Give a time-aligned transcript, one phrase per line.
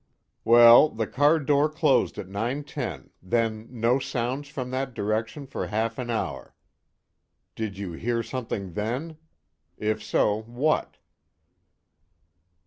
[0.43, 5.99] "Well the car door closed at 9:10, then no sounds from that direction for half
[5.99, 6.55] an hour.
[7.55, 9.17] You did hear something then?
[9.77, 10.97] If so, what?"